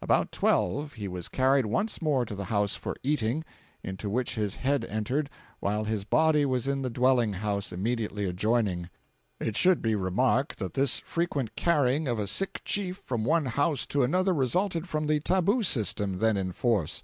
About 0.00 0.32
twelve 0.32 0.94
he 0.94 1.06
was 1.08 1.28
carried 1.28 1.66
once 1.66 2.00
more 2.00 2.24
to 2.24 2.34
the 2.34 2.46
house 2.46 2.74
for 2.74 2.96
eating, 3.02 3.44
into 3.82 4.08
which 4.08 4.34
his 4.34 4.56
head 4.56 4.82
entered, 4.86 5.28
while 5.60 5.84
his 5.84 6.04
body 6.06 6.46
was 6.46 6.66
in 6.66 6.80
the 6.80 6.88
dwelling 6.88 7.34
house 7.34 7.70
immediately 7.70 8.24
adjoining. 8.26 8.88
It 9.38 9.58
should 9.58 9.82
be 9.82 9.94
remarked 9.94 10.58
that 10.58 10.72
this 10.72 11.00
frequent 11.00 11.54
carrying 11.54 12.08
of 12.08 12.18
a 12.18 12.26
sick 12.26 12.62
chief 12.64 12.96
from 12.96 13.26
one 13.26 13.44
house 13.44 13.84
to 13.88 14.02
another 14.02 14.32
resulted 14.32 14.88
from 14.88 15.06
the 15.06 15.20
tabu 15.20 15.62
system, 15.62 16.16
then 16.16 16.38
in 16.38 16.52
force. 16.52 17.02